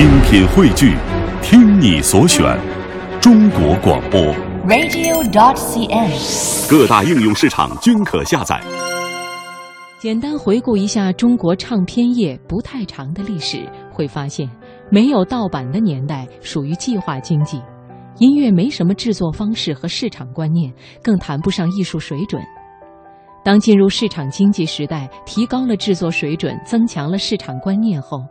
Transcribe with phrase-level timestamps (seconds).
[0.00, 0.96] 精品汇聚，
[1.42, 2.58] 听你所选，
[3.20, 4.18] 中国广播。
[4.66, 6.70] radio.dot.cn，。
[6.70, 8.58] 各大应用市场均可下载。
[9.98, 14.48] 简单回顾一下中国唱片业不太长的历史，会发现，
[14.90, 17.60] 没有盗版的年代属于计划经济，
[18.16, 20.72] 音乐没什么制作方式和市场观念，
[21.02, 22.42] 更谈不上艺术水准。
[23.42, 28.22] 当进入市场经济时代，提高了制作水准，增强了市场观念后，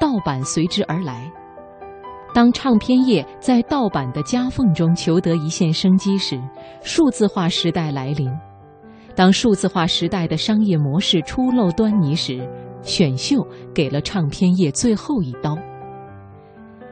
[0.00, 1.30] 盗版随之而来。
[2.34, 6.40] 当唱片业在盗版的夹缝中求得一线生机时，
[6.82, 8.30] 数字化时代来临。
[9.14, 12.48] 当数字化时代的商业模式初露端倪时，
[12.82, 15.56] 选秀给了唱片业最后一刀。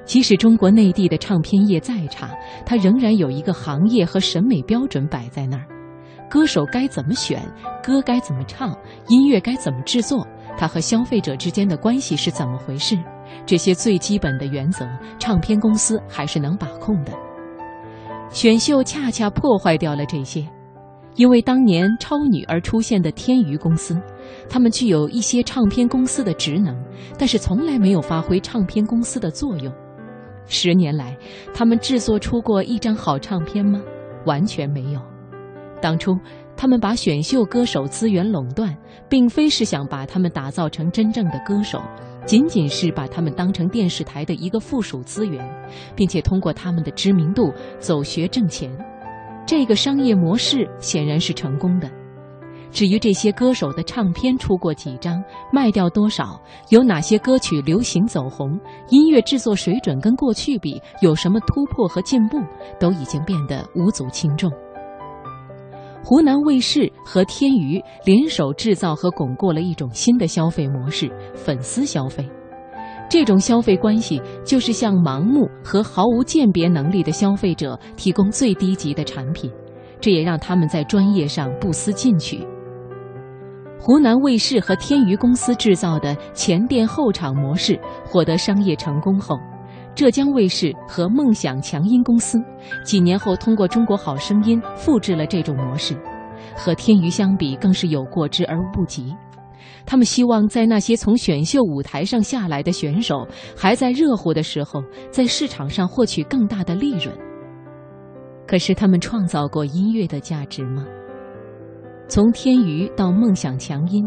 [0.04, 2.30] 即使中国内地的唱片业再差，
[2.65, 5.66] 它仍然有一个行业和审美标准摆在那儿：
[6.30, 7.43] 歌手该怎么选，
[7.84, 8.77] 歌该怎么唱，
[9.09, 10.27] 音乐该怎么制作，
[10.59, 12.96] 它和消费者之间的关系是怎么回事？
[13.45, 14.87] 这些最基本的原则，
[15.19, 17.12] 唱片公司还是能把控的。
[18.30, 20.46] 选秀恰恰破坏掉了这些。
[21.15, 23.99] 因为当年超女而出现的天娱公司，
[24.51, 26.77] 他们具有一些唱片公司的职能，
[27.18, 29.73] 但是从来没有发挥唱片公司的作用。
[30.45, 31.16] 十年来，
[31.54, 33.80] 他们制作出过一张好唱片吗？
[34.27, 35.01] 完全没有。
[35.80, 36.15] 当初，
[36.57, 38.74] 他们把选秀歌手资源垄断，
[39.09, 41.82] 并非是想把他们打造成真正的歌手，
[42.24, 45.46] 仅仅是把他们当成电视台的一个附属资源，
[45.95, 48.71] 并且通过他们的知名度走学挣钱。
[49.46, 51.90] 这个商业模式显然是成功的。
[52.73, 56.40] 至于这些歌手的唱片出过几张，卖掉多少，
[56.71, 62.38] 有哪些歌曲流行走红，音乐制作水准跟过去比有什么突破和进步，
[62.80, 64.50] 都已经变得无足轻重。
[66.09, 72.25] 湖南卫视和天娱联手制造和巩固了一种新的消费模式——粉丝消费。
[73.10, 79.50] 这种消费关系就是向盲目和毫无鉴别能力的消费者提供最低级的产品，
[80.00, 82.47] 这也让他们在专业上不思进取。
[83.81, 89.37] 湖南卫视和天娱公司制造的前店后厂模式获得商业成功后，
[89.97, 92.39] 浙江卫视和梦想强音公司
[92.84, 95.97] 几年后通过《中国好声音》复制了这种模式，
[96.55, 99.17] 和天娱相比更是有过之而无不及。
[99.87, 107.17] 他们希望在那些从选秀舞台上下来的选手还在热乎的时候，在市场上获取更大的利润。
[108.47, 110.85] 可是他们创造过音乐的价值吗？
[112.06, 114.06] 从天娱到梦想强音，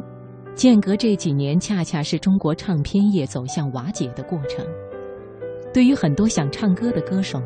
[0.54, 4.64] 间隔这几年恰恰是中国唱片业走向瓦解的过程。
[5.74, 7.42] 对于很多想唱歌的歌手，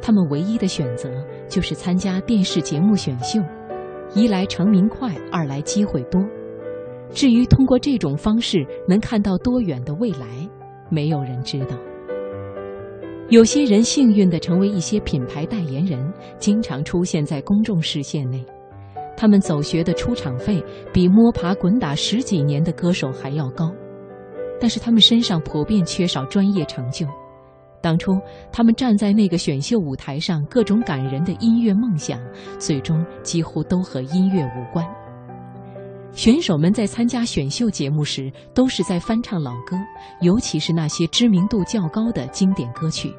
[0.00, 1.10] 他们唯一的选择
[1.48, 3.40] 就是参加电视节目选秀，
[4.14, 6.22] 一来成名快，二来机会多。
[7.10, 10.26] 至于通过这种方式能看到多远的未来，
[10.90, 11.76] 没有人知道。
[13.28, 18.44] 有些人幸运地成为一些品牌代言人，经常出现在公众视线内。
[19.16, 20.62] 他们走学的出场费
[20.92, 23.70] 比摸爬滚打十几年的歌手还要高，
[24.60, 27.06] 但是他们身上普遍缺少专业成就。
[27.82, 28.12] 当初
[28.52, 32.18] 他们站在那个选秀舞台上，各种感人的音乐梦想，
[32.58, 34.86] 最终几乎都和音乐无关。
[36.12, 39.76] 选手们在参加选秀节目时，都是在翻唱老歌，
[40.20, 43.12] 尤其是那些知名度较高的经典歌曲，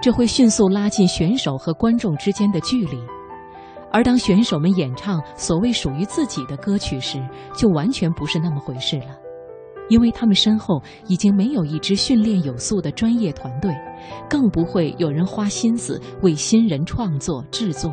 [0.00, 2.98] 这会迅速拉近选手和观众之间的距离。
[3.90, 7.18] 而当选手们演唱所谓属于自己的歌曲时，
[7.56, 9.16] 就完全不是那么回事了，
[9.90, 13.70] 因为他们身后已经没有一支训练有素的专业团队，
[14.30, 17.92] 更不会有人花心思为新人创作制作。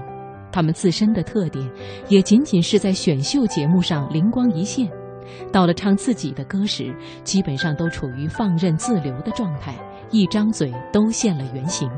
[0.50, 1.70] 他们自身的特点，
[2.08, 4.90] 也仅仅是在选秀节目上灵光一现，
[5.52, 9.76] 到了唱自己的歌时，基本上都处于放任自流的状态，
[10.10, 11.90] 一张嘴都现了原形。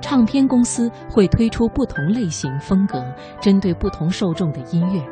[0.00, 3.02] 唱片公司会推出不同类型、风格、
[3.40, 5.02] 针对不同受众的音乐，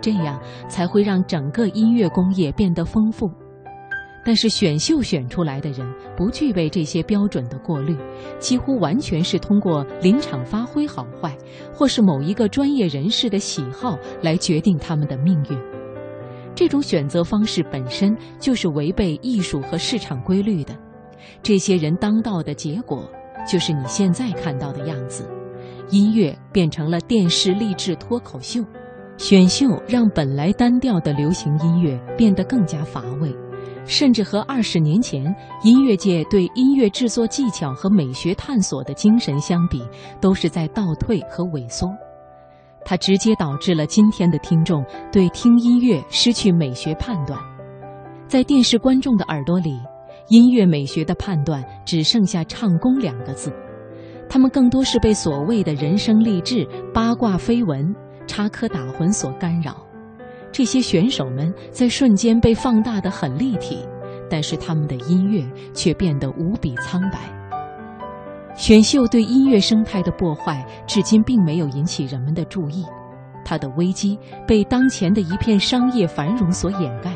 [0.00, 3.30] 这样才会让整个音乐工业变得丰富。
[4.24, 7.96] 但是选秀选出来的人不具备这些标准的过滤，
[8.38, 11.34] 几乎完全是通过临场发挥好坏，
[11.72, 15.58] 或是某一个专业人士的喜好来决定他们的命运。
[16.54, 20.76] 这种选择方式本身就是违背艺术和市场规律的。
[21.42, 23.08] 这些人当道的结果，
[23.50, 25.24] 就是你现在看到的样子：
[25.88, 28.62] 音乐变成了电视励志脱口秀，
[29.18, 33.34] 选秀让本来单调的流行音乐变得更加乏味。
[33.84, 35.34] 甚至和二十年前
[35.64, 39.82] 音乐界对音乐制作技巧和美学探索的精神相比，
[40.20, 41.88] 都是在倒退和萎缩。
[42.84, 47.38] 它直接导致了今天的听众对听音乐失去美学判断。
[48.26, 49.80] 在电视观众的耳朵里，
[50.28, 53.50] 音乐美学的判断只剩下唱功两个字。
[54.28, 57.94] 他们更多是被所谓的人生励志、八卦绯闻、
[58.28, 59.84] 插科打诨所干扰。
[60.52, 63.84] 这些选手们在瞬间被放大得很立体，
[64.30, 65.44] 但是他们的音乐
[65.74, 67.18] 却变得无比苍白。
[68.54, 72.84] 选秀对音乐生态的破坏，至今并没有引起人们的注意，
[73.44, 77.12] 它的危机被当前的一片商业繁荣所掩盖。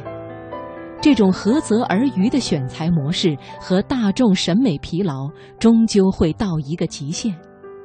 [1.01, 7.35] 这种涸泽而渔的选材模式和大众审美疲劳，终究会到一个极限。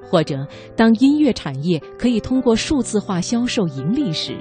[0.10, 4.36] 或者，当音乐产业可以通过数字化销售盈利时，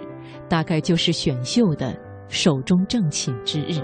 [0.49, 1.97] 大概就是选秀的
[2.29, 3.81] 手中正寝之日。